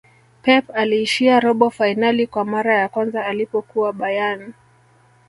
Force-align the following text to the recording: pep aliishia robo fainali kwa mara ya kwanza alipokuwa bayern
pep 0.41 0.69
aliishia 0.75 1.39
robo 1.39 1.69
fainali 1.69 2.27
kwa 2.27 2.45
mara 2.45 2.73
ya 2.77 2.89
kwanza 2.89 3.25
alipokuwa 3.25 3.93
bayern 3.93 4.53